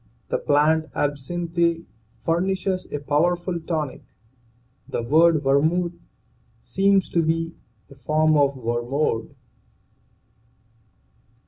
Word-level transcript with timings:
The 0.29 0.39
plant 0.39 0.87
(absinthe) 0.95 1.85
furnishes 2.25 2.91
a 2.91 2.97
powerful 2.97 3.59
tonic. 3.59 4.01
The 4.89 5.03
word 5.03 5.43
vermuth 5.43 5.93
seems 6.59 7.07
to 7.09 7.21
be 7.21 7.53
a 7.87 7.93
form 7.93 8.35
of 8.35 8.55
wermod. 8.57 9.35